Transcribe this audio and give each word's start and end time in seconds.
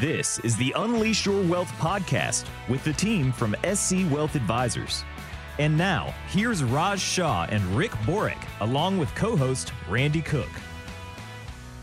This 0.00 0.38
is 0.44 0.56
the 0.56 0.72
Unleash 0.76 1.26
Your 1.26 1.42
Wealth 1.42 1.72
podcast 1.80 2.44
with 2.68 2.84
the 2.84 2.92
team 2.92 3.32
from 3.32 3.56
SC 3.74 3.96
Wealth 4.12 4.36
Advisors. 4.36 5.04
And 5.58 5.76
now, 5.76 6.14
here's 6.28 6.62
Raj 6.62 7.00
Shah 7.00 7.48
and 7.50 7.64
Rick 7.76 7.90
Borick, 8.06 8.38
along 8.60 8.98
with 8.98 9.12
co 9.16 9.36
host 9.36 9.72
Randy 9.88 10.22
Cook. 10.22 10.48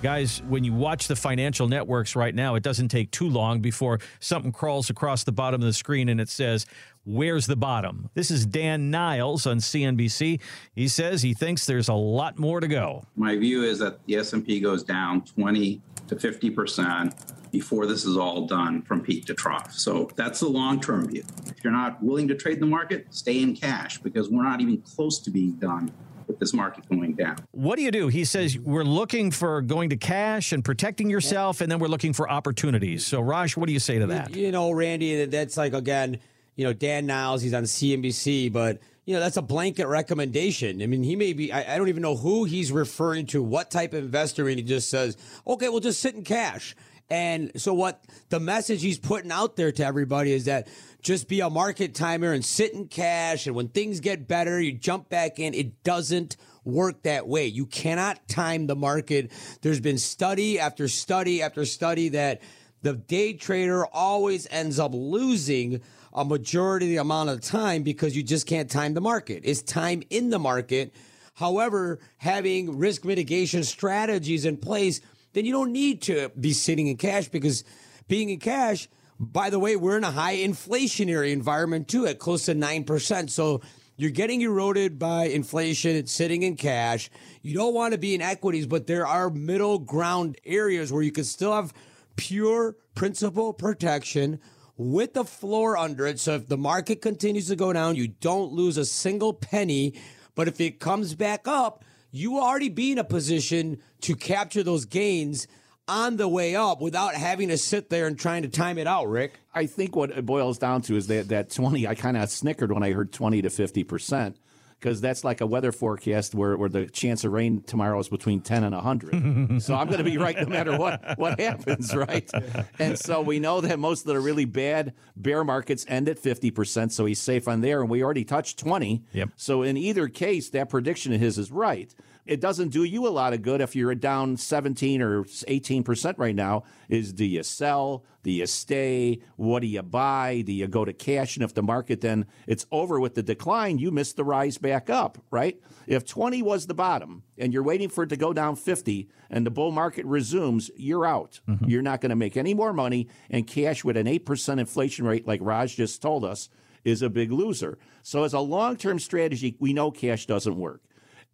Guys, 0.01 0.41
when 0.47 0.63
you 0.63 0.71
watch 0.71 1.09
the 1.09 1.15
financial 1.17 1.67
networks 1.67 2.15
right 2.15 2.33
now, 2.33 2.55
it 2.55 2.63
doesn't 2.63 2.87
take 2.87 3.11
too 3.11 3.27
long 3.27 3.59
before 3.59 3.99
something 4.21 4.53
crawls 4.53 4.89
across 4.89 5.25
the 5.25 5.33
bottom 5.33 5.59
of 5.59 5.65
the 5.65 5.73
screen 5.73 6.07
and 6.07 6.21
it 6.21 6.29
says, 6.29 6.65
Where's 7.03 7.47
the 7.47 7.57
bottom? 7.57 8.09
This 8.13 8.31
is 8.31 8.45
Dan 8.45 8.91
Niles 8.91 9.45
on 9.45 9.57
CNBC. 9.57 10.39
He 10.73 10.87
says 10.87 11.21
he 11.21 11.33
thinks 11.33 11.65
there's 11.65 11.89
a 11.89 11.93
lot 11.93 12.39
more 12.39 12.61
to 12.61 12.67
go. 12.69 13.03
My 13.17 13.35
view 13.35 13.63
is 13.63 13.79
that 13.79 14.05
the 14.05 14.15
S&P 14.15 14.61
goes 14.61 14.83
down 14.83 15.21
20 15.23 15.81
to 16.07 16.15
50% 16.15 17.51
before 17.51 17.85
this 17.85 18.05
is 18.05 18.17
all 18.17 18.45
done 18.45 18.81
from 18.81 19.01
peak 19.01 19.25
to 19.25 19.33
trough. 19.33 19.73
So 19.73 20.09
that's 20.15 20.41
the 20.41 20.49
long-term 20.49 21.09
view. 21.09 21.23
If 21.47 21.63
you're 21.63 21.73
not 21.73 22.03
willing 22.03 22.27
to 22.27 22.35
trade 22.35 22.59
the 22.59 22.65
market, 22.65 23.07
stay 23.11 23.41
in 23.41 23.55
cash 23.55 23.97
because 23.99 24.29
we're 24.29 24.43
not 24.43 24.61
even 24.61 24.81
close 24.81 25.19
to 25.19 25.31
being 25.31 25.53
done 25.53 25.91
with 26.27 26.39
this 26.39 26.53
market 26.53 26.87
going 26.89 27.13
down. 27.13 27.37
What 27.51 27.77
do 27.77 27.83
you 27.83 27.91
do? 27.91 28.07
He 28.07 28.25
says 28.25 28.57
we're 28.57 28.83
looking 28.83 29.31
for 29.31 29.61
going 29.61 29.91
to 29.91 29.97
cash 29.97 30.51
and 30.51 30.65
protecting 30.65 31.09
yourself, 31.09 31.61
and 31.61 31.71
then 31.71 31.79
we're 31.79 31.87
looking 31.87 32.13
for 32.13 32.29
opportunities. 32.29 33.05
So, 33.05 33.21
Raj, 33.21 33.55
what 33.55 33.67
do 33.67 33.73
you 33.73 33.79
say 33.79 33.99
to 33.99 34.07
that? 34.07 34.35
You 34.35 34.51
know, 34.51 34.71
Randy, 34.71 35.25
that's 35.25 35.55
like, 35.55 35.73
again, 35.73 36.19
you 36.55 36.65
know, 36.65 36.73
Dan 36.73 37.05
Niles, 37.05 37.41
he's 37.41 37.53
on 37.53 37.63
CNBC, 37.63 38.51
but 38.51 38.79
you 39.05 39.13
know, 39.13 39.19
that's 39.19 39.37
a 39.37 39.41
blanket 39.41 39.87
recommendation. 39.87 40.81
I 40.81 40.87
mean, 40.87 41.03
he 41.03 41.15
may 41.15 41.33
be, 41.33 41.51
I, 41.51 41.75
I, 41.75 41.77
don't 41.77 41.89
even 41.89 42.01
know 42.01 42.15
who 42.15 42.43
he's 42.43 42.71
referring 42.71 43.27
to, 43.27 43.43
what 43.43 43.69
type 43.69 43.93
of 43.93 44.03
investor, 44.03 44.47
and 44.47 44.57
he 44.57 44.63
just 44.63 44.89
says, 44.89 45.15
okay, 45.45 45.69
we'll 45.69 45.79
just 45.79 46.01
sit 46.01 46.15
in 46.15 46.23
cash. 46.23 46.75
And 47.07 47.51
so, 47.55 47.73
what 47.75 48.03
the 48.29 48.39
message 48.39 48.81
he's 48.81 48.97
putting 48.97 49.31
out 49.31 49.55
there 49.55 49.71
to 49.71 49.85
everybody 49.85 50.31
is 50.33 50.45
that 50.45 50.67
just 51.03 51.27
be 51.27 51.41
a 51.41 51.51
market 51.51 51.93
timer 51.93 52.33
and 52.33 52.43
sit 52.43 52.73
in 52.73 52.87
cash. 52.87 53.45
And 53.45 53.55
when 53.55 53.67
things 53.67 53.99
get 53.99 54.27
better, 54.27 54.59
you 54.59 54.71
jump 54.71 55.07
back 55.07 55.37
in. 55.37 55.53
It 55.53 55.83
doesn't 55.83 56.35
work 56.63 57.03
that 57.03 57.27
way. 57.27 57.45
You 57.45 57.67
cannot 57.67 58.27
time 58.27 58.65
the 58.65 58.75
market. 58.75 59.31
There's 59.61 59.79
been 59.79 59.99
study 59.99 60.59
after 60.59 60.87
study 60.87 61.43
after 61.43 61.63
study 61.63 62.09
that 62.09 62.41
the 62.81 62.93
day 62.93 63.33
trader 63.33 63.85
always 63.85 64.47
ends 64.49 64.79
up 64.79 64.91
losing 64.93 65.81
a 66.15 66.25
majority 66.25 66.87
of 66.87 66.89
the 66.89 66.97
amount 66.97 67.29
of 67.29 67.41
time 67.41 67.83
because 67.83 68.15
you 68.15 68.23
just 68.23 68.47
can't 68.47 68.71
time 68.71 68.95
the 68.95 69.01
market. 69.01 69.41
It's 69.45 69.61
time 69.61 70.01
in 70.09 70.31
the 70.31 70.39
market. 70.39 70.95
However, 71.35 71.99
having 72.17 72.77
risk 72.77 73.05
mitigation 73.05 73.63
strategies 73.63 74.45
in 74.45 74.57
place 74.57 75.01
then 75.35 75.45
you 75.45 75.51
don't 75.51 75.73
need 75.73 76.01
to 76.03 76.31
be 76.39 76.53
sitting 76.53 76.87
in 76.87 76.95
cash 76.95 77.27
because 77.27 77.65
being 78.07 78.29
in 78.29 78.39
cash, 78.39 78.87
by 79.19 79.49
the 79.49 79.59
way, 79.59 79.75
we're 79.75 79.97
in 79.97 80.05
a 80.05 80.11
high 80.11 80.37
inflationary 80.37 81.31
environment 81.33 81.89
too 81.89 82.07
at 82.07 82.19
close 82.19 82.45
to 82.45 82.55
9%. 82.55 83.29
So 83.29 83.61
you're 83.97 84.11
getting 84.11 84.41
eroded 84.41 84.97
by 84.97 85.25
inflation. 85.25 85.95
It's 85.97 86.13
sitting 86.13 86.43
in 86.43 86.55
cash. 86.55 87.09
You 87.41 87.53
don't 87.53 87.73
want 87.73 87.91
to 87.91 87.97
be 87.97 88.15
in 88.15 88.21
equities, 88.21 88.65
but 88.65 88.87
there 88.87 89.05
are 89.05 89.29
middle 89.29 89.77
ground 89.77 90.37
areas 90.45 90.91
where 90.91 91.03
you 91.03 91.11
can 91.11 91.25
still 91.25 91.53
have 91.53 91.73
pure 92.15 92.77
principal 92.95 93.51
protection 93.51 94.39
with 94.77 95.13
the 95.13 95.23
floor 95.23 95.77
under 95.77 96.05
it. 96.05 96.19
So 96.19 96.35
if 96.35 96.47
the 96.47 96.57
market 96.57 97.01
continues 97.01 97.47
to 97.47 97.55
go 97.55 97.71
down, 97.73 97.95
you 97.95 98.07
don't 98.07 98.51
lose 98.51 98.77
a 98.77 98.85
single 98.85 99.33
penny. 99.33 99.93
But 100.35 100.47
if 100.47 100.59
it 100.59 100.79
comes 100.79 101.15
back 101.15 101.47
up, 101.47 101.83
you 102.11 102.39
already 102.39 102.69
be 102.69 102.91
in 102.91 102.97
a 102.97 103.03
position 103.03 103.81
to 104.01 104.15
capture 104.15 104.63
those 104.63 104.85
gains 104.85 105.47
on 105.87 106.17
the 106.17 106.27
way 106.27 106.55
up 106.55 106.81
without 106.81 107.13
having 107.13 107.49
to 107.49 107.57
sit 107.57 107.89
there 107.89 108.07
and 108.07 108.17
trying 108.17 108.41
to 108.41 108.49
time 108.49 108.77
it 108.77 108.87
out, 108.87 109.07
Rick. 109.07 109.33
I 109.53 109.67
think 109.67 109.95
what 109.95 110.11
it 110.11 110.25
boils 110.25 110.57
down 110.57 110.81
to 110.83 110.95
is 110.95 111.07
that 111.07 111.29
that 111.29 111.51
20, 111.51 111.87
I 111.87 111.95
kind 111.95 112.17
of 112.17 112.29
snickered 112.29 112.71
when 112.71 112.83
I 112.83 112.91
heard 112.91 113.11
20 113.11 113.43
to 113.43 113.49
50% 113.49 114.35
because 114.79 115.01
that's 115.01 115.23
like 115.23 115.41
a 115.41 115.45
weather 115.45 115.71
forecast 115.71 116.35
where, 116.35 116.55
where 116.57 116.69
the 116.69 116.85
chance 116.85 117.23
of 117.23 117.31
rain 117.31 117.61
tomorrow 117.63 117.99
is 117.99 118.09
between 118.09 118.41
10 118.41 118.63
and 118.63 118.75
100. 118.75 119.61
so 119.61 119.75
I'm 119.75 119.87
going 119.87 119.97
to 119.97 120.03
be 120.03 120.17
right 120.17 120.37
no 120.37 120.47
matter 120.47 120.77
what, 120.77 121.17
what 121.17 121.39
happens, 121.39 121.95
right? 121.95 122.29
And 122.77 122.97
so 122.97 123.21
we 123.21 123.39
know 123.39 123.61
that 123.61 123.79
most 123.79 124.01
of 124.01 124.07
the 124.07 124.19
really 124.19 124.45
bad 124.45 124.93
bear 125.15 125.43
markets 125.43 125.85
end 125.87 126.09
at 126.09 126.21
50%, 126.21 126.91
so 126.91 127.05
he's 127.05 127.19
safe 127.19 127.47
on 127.47 127.61
there. 127.61 127.81
And 127.81 127.89
we 127.89 128.03
already 128.03 128.25
touched 128.25 128.59
20. 128.59 129.03
Yep. 129.13 129.29
So 129.35 129.63
in 129.63 129.77
either 129.77 130.07
case, 130.07 130.49
that 130.51 130.69
prediction 130.69 131.13
of 131.13 131.19
his 131.19 131.37
is 131.37 131.51
right 131.51 131.93
it 132.25 132.41
doesn't 132.41 132.69
do 132.69 132.83
you 132.83 133.07
a 133.07 133.09
lot 133.09 133.33
of 133.33 133.41
good 133.41 133.61
if 133.61 133.75
you're 133.75 133.93
down 133.93 134.37
17 134.37 135.01
or 135.01 135.23
18% 135.23 136.15
right 136.17 136.35
now 136.35 136.63
is 136.89 137.13
do 137.13 137.23
you 137.23 137.43
sell? 137.43 138.03
Do 138.23 138.31
you 138.31 138.47
stay? 138.47 139.21
What 139.35 139.61
do 139.61 139.67
you 139.67 139.83
buy? 139.83 140.41
Do 140.41 140.51
you 140.51 140.67
go 140.67 140.85
to 140.85 140.93
cash? 140.93 141.37
And 141.37 141.43
if 141.43 141.53
the 141.53 141.61
market 141.61 142.01
then 142.01 142.25
it's 142.47 142.65
over 142.71 142.99
with 142.99 143.13
the 143.13 143.21
decline 143.23 143.77
you 143.77 143.91
miss 143.91 144.13
the 144.13 144.23
rise 144.23 144.57
back 144.57 144.89
up 144.89 145.19
right? 145.29 145.59
If 145.85 146.05
20 146.05 146.41
was 146.41 146.65
the 146.65 146.73
bottom 146.73 147.23
and 147.37 147.53
you're 147.53 147.63
waiting 147.63 147.89
for 147.89 148.03
it 148.03 148.09
to 148.09 148.17
go 148.17 148.33
down 148.33 148.55
50 148.55 149.07
and 149.29 149.45
the 149.45 149.51
bull 149.51 149.71
market 149.71 150.05
resumes 150.05 150.71
you're 150.75 151.05
out. 151.05 151.39
Mm-hmm. 151.47 151.69
you're 151.69 151.81
not 151.83 152.01
going 152.01 152.09
to 152.09 152.15
make 152.15 152.37
any 152.37 152.53
more 152.55 152.73
money 152.73 153.07
and 153.29 153.45
cash 153.45 153.83
with 153.83 153.97
an 153.97 154.07
8% 154.07 154.59
inflation 154.59 155.05
rate 155.05 155.27
like 155.27 155.41
raj 155.43 155.75
just 155.75 156.01
told 156.01 156.25
us 156.25 156.49
is 156.83 157.01
a 157.01 157.09
big 157.09 157.31
loser. 157.31 157.77
So 158.03 158.23
as 158.23 158.33
a 158.33 158.39
long-term 158.39 158.97
strategy 158.99 159.55
we 159.59 159.73
know 159.73 159.91
cash 159.91 160.25
doesn't 160.25 160.57
work 160.57 160.81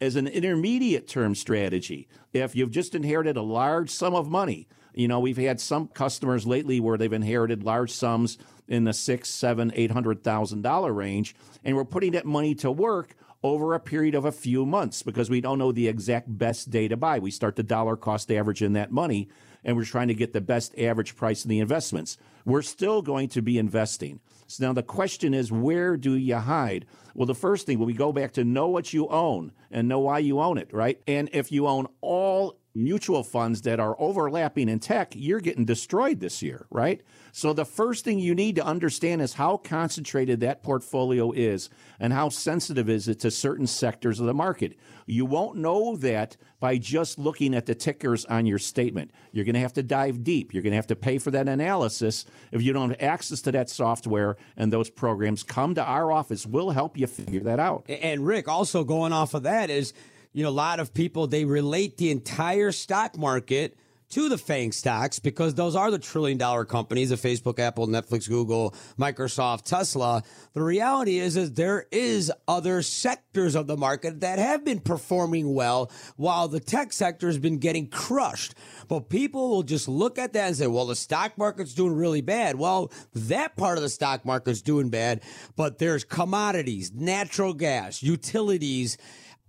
as 0.02 0.16
an 0.16 0.28
intermediate 0.28 1.08
term 1.08 1.36
strategy. 1.36 2.08
If 2.34 2.56
you've 2.56 2.72
just 2.72 2.96
inherited 2.96 3.38
a 3.38 3.42
large 3.42 3.92
sum 3.92 4.16
of 4.16 4.28
money, 4.28 4.68
you 4.94 5.08
know, 5.08 5.20
we've 5.20 5.38
had 5.38 5.62
some 5.62 5.88
customers 5.88 6.46
lately 6.46 6.80
where 6.80 6.98
they've 6.98 7.14
inherited 7.14 7.64
large 7.64 7.92
sums 7.92 8.38
in 8.68 8.84
the 8.84 8.94
six, 8.94 9.30
seven, 9.30 9.72
eight 9.76 9.92
hundred 9.92 10.24
thousand 10.24 10.64
dollar 10.64 10.92
range, 10.92 11.36
and 11.64 11.76
we're 11.76 11.86
putting 11.86 12.14
that 12.14 12.26
money 12.26 12.56
to 12.56 12.72
work 12.72 13.16
over 13.44 13.74
a 13.74 13.80
period 13.80 14.16
of 14.16 14.26
a 14.26 14.32
few 14.32 14.66
months 14.66 15.02
because 15.04 15.30
we 15.30 15.42
don't 15.42 15.58
know 15.58 15.72
the 15.72 15.88
exact 15.88 16.38
best 16.38 16.70
day 16.70 16.88
to 16.88 16.98
buy. 16.98 17.20
We 17.20 17.32
start 17.32 17.56
the 17.56 17.64
dollar 17.64 17.96
cost 17.96 18.32
average 18.32 18.62
in 18.62 18.74
that 18.74 18.92
money, 18.92 19.30
and 19.64 19.76
we're 19.76 19.86
trying 19.86 20.10
to 20.10 20.14
get 20.14 20.34
the 20.34 20.42
best 20.42 20.78
average 20.78 21.16
price 21.16 21.44
in 21.44 21.50
the 21.50 21.60
investments. 21.60 22.18
We're 22.46 22.62
still 22.62 23.02
going 23.02 23.30
to 23.30 23.42
be 23.42 23.58
investing. 23.58 24.20
So 24.48 24.66
now 24.66 24.74
the 24.74 24.84
question 24.84 25.34
is, 25.34 25.52
where 25.52 25.98
do 25.98 26.14
you 26.14 26.36
hide? 26.36 26.86
Well, 27.16 27.26
the 27.26 27.36
first 27.36 27.66
thing, 27.66 27.80
when 27.80 27.88
we 27.88 27.94
go 27.94 28.12
back 28.12 28.34
to 28.34 28.44
know 28.44 28.68
what 28.68 28.94
you 28.94 29.08
own 29.08 29.54
and 29.72 29.88
know 29.88 30.00
why 30.00 30.20
you 30.20 30.40
own 30.40 30.58
it, 30.58 30.74
right? 30.74 31.02
And 31.08 31.30
if 31.34 31.52
you 31.52 31.68
own 31.68 31.88
all 32.02 32.58
mutual 32.74 33.24
funds 33.24 33.62
that 33.64 33.80
are 33.80 33.96
overlapping 34.00 34.70
in 34.70 34.80
tech, 34.80 35.14
you're 35.16 35.42
getting 35.42 35.66
destroyed 35.66 36.20
this 36.20 36.42
year, 36.42 36.66
right? 36.70 37.02
So 37.34 37.54
the 37.54 37.66
first 37.66 38.04
thing 38.04 38.20
you 38.20 38.36
need 38.36 38.56
to 38.56 38.66
understand 38.66 39.22
is 39.22 39.34
how 39.34 39.58
concentrated 39.58 40.40
that 40.42 40.64
portfolio 40.64 41.32
is 41.32 41.70
and 42.00 42.14
how 42.14 42.30
sensitive 42.30 42.90
is 42.90 43.08
it 43.08 43.20
to 43.22 43.32
certain 43.32 43.68
sectors 43.68 44.20
of 44.20 44.26
the 44.26 44.34
market. 44.34 44.78
You 45.06 45.26
won't 45.26 45.58
know 45.58 45.96
that 45.98 46.38
by 46.60 46.78
just 46.78 47.18
looking 47.18 47.56
at 47.56 47.66
the 47.66 47.76
tickers 47.76 48.24
on 48.26 48.46
your 48.46 48.60
statement. 48.60 49.12
You're 49.32 49.46
going 49.46 49.56
to 49.56 49.62
have 49.62 49.74
to 49.74 49.84
dive 49.84 50.24
deep. 50.24 50.54
You're 50.54 50.64
going 50.64 50.72
to 50.72 50.78
have 50.78 50.88
to 50.88 50.96
pay 50.96 51.18
for 51.18 51.32
that 51.32 51.50
analysis. 51.50 52.26
If 52.52 52.62
you 52.62 52.72
don't 52.72 52.92
have 52.92 53.02
access 53.02 53.42
to 53.42 53.52
that 53.54 53.70
software 53.70 54.38
and 54.56 54.72
those 54.72 54.90
programs, 54.90 55.44
come 55.44 55.76
to 55.76 55.84
our 55.84 56.12
office. 56.12 56.46
We'll 56.46 56.70
help 56.70 56.98
you 56.98 57.08
figure 57.08 57.42
that 57.42 57.60
out. 57.60 57.86
And 57.90 58.26
Rick, 58.26 58.48
also 58.48 58.84
going 58.84 59.12
off 59.12 59.34
of 59.34 59.44
that 59.44 59.70
is, 59.70 59.94
you 60.34 60.44
know, 60.44 60.50
a 60.50 60.52
lot 60.52 60.80
of 60.80 60.94
people 60.94 61.28
they 61.28 61.46
relate 61.46 61.98
the 61.98 62.12
entire 62.12 62.72
stock 62.72 63.18
market 63.18 63.78
to 64.12 64.28
the 64.28 64.38
FANG 64.38 64.74
stocks 64.74 65.20
because 65.20 65.56
those 65.56 65.76
are 65.76 65.90
the 65.90 65.98
trillion 65.98 66.38
dollar 66.38 66.66
companies 66.66 67.12
of 67.12 67.20
Facebook, 67.20 67.60
Apple, 67.60 67.88
Netflix, 67.88 68.28
Google, 68.28 68.76
Microsoft, 69.00 69.64
Tesla. 69.64 70.22
The 70.54 70.62
reality 70.62 71.18
is, 71.18 71.38
is 71.38 71.54
there 71.54 71.88
is 71.92 72.32
other 72.48 72.82
sectors 72.82 73.56
of 73.56 73.68
the 73.68 73.78
market 73.78 74.20
that 74.20 74.38
have 74.38 74.66
been 74.66 74.82
performing 74.82 75.54
well 75.54 75.90
while 76.18 76.50
the 76.50 76.60
tech 76.60 76.92
sector 76.92 77.28
has 77.28 77.40
been 77.40 77.58
getting 77.58 77.88
crushed. 77.88 78.54
But 78.90 79.10
people 79.10 79.50
will 79.50 79.64
just 79.64 79.88
look 79.88 80.20
at 80.20 80.34
that 80.34 80.48
and 80.48 80.56
say, 80.58 80.68
well, 80.68 80.86
the 80.86 80.96
stock 80.96 81.38
market's 81.38 81.74
doing 81.74 81.96
really 81.96 82.22
bad. 82.22 82.58
Well, 82.58 82.92
that 83.14 83.56
part 83.56 83.78
of 83.78 83.82
the 83.82 83.90
stock 83.90 84.26
market's 84.26 84.62
doing 84.62 84.90
bad, 84.90 85.22
but 85.56 85.78
there's 85.80 86.04
commodities, 86.04 86.92
natural 86.94 87.54
gas, 87.54 88.04
utilities, 88.04 88.98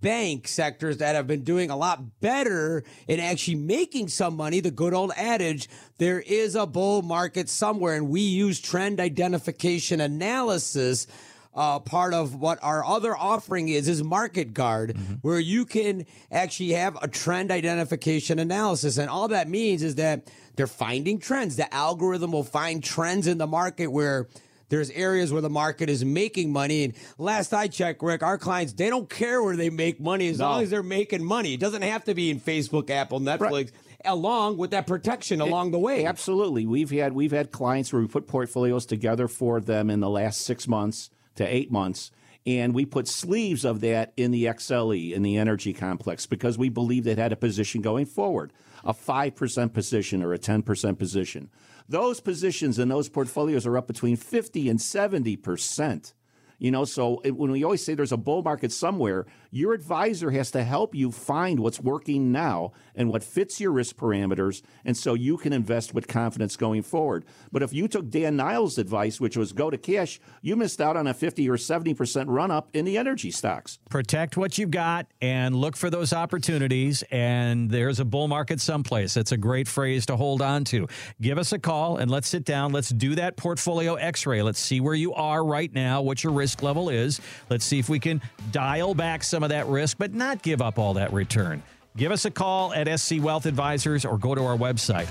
bank 0.03 0.47
sectors 0.47 0.97
that 0.97 1.15
have 1.15 1.25
been 1.25 1.43
doing 1.43 1.71
a 1.71 1.77
lot 1.77 2.19
better 2.19 2.83
in 3.07 3.19
actually 3.19 3.55
making 3.55 4.09
some 4.09 4.35
money. 4.35 4.59
The 4.59 4.69
good 4.69 4.93
old 4.93 5.13
adage, 5.15 5.67
there 5.97 6.19
is 6.19 6.53
a 6.53 6.67
bull 6.67 7.01
market 7.01 7.49
somewhere, 7.49 7.95
and 7.95 8.09
we 8.09 8.21
use 8.21 8.59
trend 8.59 8.99
identification 8.99 9.99
analysis. 9.99 11.07
Uh, 11.55 11.79
part 11.79 12.15
of 12.15 12.33
what 12.35 12.57
our 12.63 12.83
other 12.83 13.15
offering 13.15 13.69
is 13.69 13.87
is 13.87 14.03
Market 14.03 14.55
Guard, 14.55 14.95
mm-hmm. 14.95 15.13
where 15.21 15.39
you 15.39 15.65
can 15.65 16.05
actually 16.31 16.71
have 16.71 16.97
a 17.01 17.07
trend 17.07 17.51
identification 17.51 18.39
analysis, 18.39 18.97
and 18.97 19.07
all 19.07 19.27
that 19.27 19.47
means 19.47 19.83
is 19.83 19.95
that 19.95 20.31
they're 20.55 20.65
finding 20.65 21.19
trends. 21.19 21.55
The 21.55 21.71
algorithm 21.73 22.31
will 22.31 22.43
find 22.43 22.83
trends 22.83 23.27
in 23.27 23.37
the 23.37 23.45
market 23.47 23.87
where 23.87 24.27
there's 24.73 24.89
areas 24.89 25.31
where 25.31 25.41
the 25.41 25.51
market 25.51 25.87
is 25.87 26.03
making 26.03 26.51
money. 26.51 26.83
And 26.83 26.93
last 27.19 27.53
I 27.53 27.67
checked, 27.67 28.01
Rick, 28.01 28.23
our 28.23 28.39
clients, 28.39 28.73
they 28.73 28.89
don't 28.89 29.07
care 29.07 29.43
where 29.43 29.55
they 29.55 29.69
make 29.69 29.99
money 29.99 30.27
as 30.29 30.39
no. 30.39 30.49
long 30.49 30.63
as 30.63 30.71
they're 30.71 30.81
making 30.81 31.23
money. 31.23 31.53
It 31.53 31.59
doesn't 31.59 31.83
have 31.83 32.05
to 32.05 32.15
be 32.15 32.31
in 32.31 32.39
Facebook, 32.39 32.89
Apple, 32.89 33.19
Netflix. 33.19 33.39
Right. 33.51 33.71
along 34.03 34.57
with 34.57 34.71
that 34.71 34.87
protection 34.87 35.41
along 35.41 35.71
the 35.71 35.79
way. 35.79 36.05
Absolutely. 36.07 36.65
We've 36.65 36.89
had 36.89 37.13
we've 37.13 37.31
had 37.31 37.51
clients 37.51 37.93
where 37.93 38.01
we 38.01 38.07
put 38.07 38.27
portfolios 38.27 38.87
together 38.87 39.27
for 39.27 39.61
them 39.61 39.91
in 39.91 39.99
the 39.99 40.09
last 40.09 40.41
six 40.41 40.67
months 40.67 41.11
to 41.35 41.45
eight 41.45 41.71
months. 41.71 42.11
And 42.45 42.73
we 42.73 42.85
put 42.85 43.07
sleeves 43.07 43.63
of 43.63 43.79
that 43.81 44.11
in 44.17 44.31
the 44.31 44.45
XLE, 44.45 45.13
in 45.13 45.23
the 45.23 45.37
energy 45.37 45.73
complex, 45.73 46.25
because 46.25 46.57
we 46.57 46.69
believed 46.69 47.07
it 47.07 47.17
had 47.17 47.31
a 47.31 47.37
position 47.37 47.81
going 47.81 48.05
forward, 48.05 48.51
a 48.83 48.93
5% 48.93 49.73
position 49.73 50.21
or 50.21 50.33
a 50.33 50.39
10% 50.39 50.97
position. 50.97 51.49
Those 51.87 52.19
positions 52.19 52.79
in 52.79 52.89
those 52.89 53.09
portfolios 53.09 53.65
are 53.65 53.77
up 53.77 53.87
between 53.87 54.17
50 54.17 54.69
and 54.69 54.79
70%. 54.79 56.13
You 56.59 56.71
know, 56.71 56.85
so 56.85 57.21
it, 57.23 57.35
when 57.35 57.51
we 57.51 57.63
always 57.63 57.83
say 57.83 57.93
there's 57.93 58.11
a 58.11 58.17
bull 58.17 58.43
market 58.43 58.71
somewhere, 58.71 59.25
your 59.51 59.73
advisor 59.73 60.31
has 60.31 60.51
to 60.51 60.63
help 60.63 60.95
you 60.95 61.11
find 61.11 61.59
what's 61.59 61.79
working 61.79 62.31
now 62.31 62.71
and 62.95 63.09
what 63.09 63.23
fits 63.23 63.59
your 63.59 63.71
risk 63.71 63.95
parameters, 63.95 64.61
and 64.85 64.95
so 64.97 65.13
you 65.13 65.37
can 65.37 65.53
invest 65.53 65.93
with 65.93 66.07
confidence 66.07 66.55
going 66.57 66.81
forward. 66.81 67.25
But 67.51 67.63
if 67.63 67.73
you 67.73 67.87
took 67.87 68.09
Dan 68.09 68.35
Niles' 68.35 68.77
advice, 68.77 69.19
which 69.19 69.37
was 69.37 69.53
go 69.53 69.69
to 69.69 69.77
cash, 69.77 70.19
you 70.41 70.55
missed 70.55 70.81
out 70.81 70.97
on 70.97 71.07
a 71.07 71.13
50 71.13 71.49
or 71.49 71.57
70% 71.57 72.25
run 72.27 72.51
up 72.51 72.69
in 72.73 72.85
the 72.85 72.97
energy 72.97 73.31
stocks. 73.31 73.79
Protect 73.89 74.37
what 74.37 74.57
you've 74.57 74.71
got 74.71 75.07
and 75.21 75.55
look 75.55 75.75
for 75.75 75.89
those 75.89 76.13
opportunities. 76.13 77.03
And 77.11 77.69
there's 77.69 77.99
a 77.99 78.05
bull 78.05 78.27
market 78.27 78.59
someplace. 78.59 79.13
That's 79.13 79.31
a 79.31 79.37
great 79.37 79.67
phrase 79.67 80.05
to 80.07 80.15
hold 80.15 80.41
on 80.41 80.63
to. 80.65 80.87
Give 81.21 81.37
us 81.37 81.53
a 81.53 81.59
call 81.59 81.97
and 81.97 82.09
let's 82.09 82.27
sit 82.27 82.45
down. 82.45 82.71
Let's 82.71 82.89
do 82.89 83.15
that 83.15 83.37
portfolio 83.37 83.95
x 83.95 84.25
ray. 84.25 84.41
Let's 84.41 84.59
see 84.59 84.79
where 84.79 84.93
you 84.93 85.13
are 85.13 85.43
right 85.45 85.71
now, 85.73 86.01
what 86.01 86.23
your 86.23 86.33
risk 86.43 86.61
level 86.61 86.89
is. 86.89 87.21
Let's 87.49 87.63
see 87.63 87.79
if 87.79 87.87
we 87.87 87.99
can 87.99 88.21
dial 88.51 88.93
back 88.93 89.23
some 89.23 89.43
of 89.43 89.49
that 89.49 89.65
risk, 89.67 89.97
but 89.97 90.13
not 90.13 90.41
give 90.41 90.61
up 90.61 90.77
all 90.77 90.93
that 90.95 91.13
return. 91.13 91.63
Give 91.95 92.11
us 92.11 92.25
a 92.25 92.31
call 92.31 92.73
at 92.73 92.99
SC 92.99 93.21
Wealth 93.21 93.45
Advisors 93.45 94.03
or 94.03 94.17
go 94.17 94.35
to 94.35 94.43
our 94.43 94.57
website. 94.57 95.07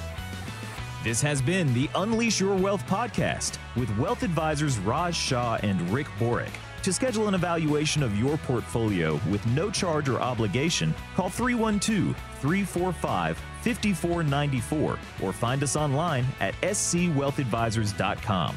This 1.02 1.23
has 1.23 1.40
been 1.40 1.73
the 1.73 1.88
Unleash 1.94 2.38
Your 2.38 2.55
Wealth 2.55 2.87
podcast 2.87 3.56
with 3.76 3.88
wealth 3.96 4.23
advisors 4.23 4.79
Raj 4.79 5.14
Shah 5.14 5.58
and 5.62 5.81
Rick 5.88 6.08
Borick. 6.19 6.52
To 6.82 6.93
schedule 6.93 7.29
an 7.29 7.35
evaluation 7.35 8.02
of 8.02 8.14
your 8.19 8.37
portfolio 8.37 9.19
with 9.31 9.44
no 9.46 9.70
charge 9.70 10.11
or 10.11 10.20
obligation, 10.20 10.94
call 11.17 11.31
312 11.31 12.14
345 12.40 13.38
5494 13.62 14.99
or 15.23 15.32
find 15.32 15.62
us 15.62 15.76
online 15.76 16.26
at 16.40 16.55
scwealthadvisors.com. 16.61 18.56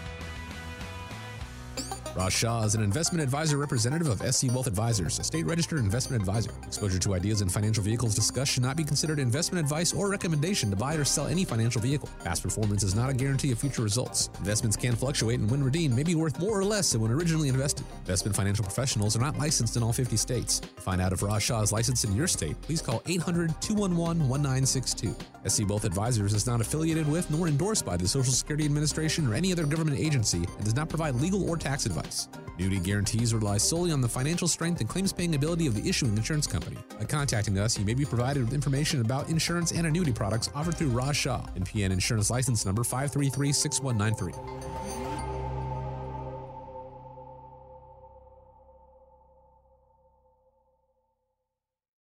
Raj 2.16 2.32
Shah 2.32 2.64
is 2.64 2.76
an 2.76 2.82
investment 2.82 3.22
advisor 3.22 3.58
representative 3.58 4.08
of 4.08 4.34
SC 4.34 4.48
Wealth 4.48 4.68
Advisors, 4.68 5.20
a 5.20 5.24
state 5.24 5.46
registered 5.46 5.80
investment 5.80 6.22
advisor. 6.22 6.52
Exposure 6.66 6.98
to 6.98 7.14
ideas 7.14 7.42
and 7.42 7.52
financial 7.52 7.84
vehicles 7.84 8.16
discussed 8.16 8.54
should 8.54 8.64
not 8.64 8.78
be 8.78 8.86
considered 8.86 9.20
investment 9.20 9.62
advice 9.62 9.94
or 9.94 10.10
recommendation 10.10 10.70
to 10.70 10.78
buy 10.78 10.96
or 10.96 11.04
sell 11.04 11.28
any 11.28 11.44
financial 11.44 11.82
vehicle. 11.82 12.08
Past 12.24 12.42
performance 12.42 12.84
is 12.84 12.96
not 12.96 13.10
a 13.10 13.14
guarantee 13.14 13.52
of 13.52 13.60
future 13.60 13.82
results. 13.82 14.30
Investments 14.40 14.78
can 14.78 14.96
fluctuate 14.96 15.42
and 15.42 15.52
when 15.52 15.62
redeemed 15.62 15.94
may 15.94 16.04
be 16.04 16.16
worth 16.16 16.40
more 16.40 16.58
or 16.58 16.64
less 16.64 16.90
than 16.94 17.02
when 17.02 17.12
originally 17.12 17.50
invested. 17.50 17.86
Investment 18.00 18.34
financial 18.34 18.64
professionals 18.64 19.18
are 19.18 19.22
not 19.22 19.38
licensed 19.38 19.76
in 19.76 19.84
all 19.84 19.92
50 19.92 20.16
states. 20.16 20.62
To 20.62 20.82
find 20.82 21.02
out 21.02 21.12
if 21.12 21.22
Raj 21.22 21.44
Shah 21.44 21.64
is 21.64 21.74
licensed 21.74 22.06
in 22.06 22.16
your 22.16 22.28
state, 22.28 22.60
please 22.62 22.82
call 22.82 23.02
800 23.08 23.60
211 23.60 24.30
1962. 24.30 25.14
SC 25.48 25.68
Wealth 25.70 25.86
Advisors 25.86 26.34
is 26.34 26.48
not 26.48 26.62
affiliated 26.62 27.08
with 27.08 27.30
nor 27.30 27.48
endorsed 27.48 27.86
by 27.86 27.98
the 27.98 28.08
Social 28.08 28.34
Security 28.34 28.66
Administration 28.66 29.28
or 29.28 29.34
any 29.34 29.52
other 29.52 29.66
government 29.66 30.00
agency 30.00 30.38
and 30.38 30.64
does 30.64 30.76
not 30.76 30.90
provide 30.90 31.16
legal 31.16 31.48
or 31.50 31.58
tax 31.58 31.86
advice. 31.86 32.28
Annuity 32.58 32.80
guarantees 32.80 33.34
rely 33.34 33.58
solely 33.58 33.92
on 33.92 34.02
the 34.02 34.08
financial 34.08 34.48
strength 34.48 34.80
and 34.80 34.90
claims 34.90 35.12
paying 35.12 35.36
ability 35.36 35.68
of 35.68 35.76
the 35.76 35.88
issuing 35.88 36.16
insurance 36.16 36.48
company. 36.48 36.78
By 36.98 37.06
contacting 37.06 37.60
us, 37.60 37.78
you 37.78 37.86
may 37.86 37.94
be 37.94 38.06
provided 38.06 38.44
with 38.44 38.54
information 38.54 39.02
about 39.02 39.30
insurance 39.30 39.72
and 39.72 39.86
annuity 39.86 40.14
products 40.14 40.50
offered 40.56 40.76
through 40.76 40.90
Raj 40.90 41.16
Shah, 41.16 41.46
NPN 41.58 41.92
Insurance 41.92 42.30
License 42.30 42.66
Number 42.66 42.84
5336193. 42.84 44.85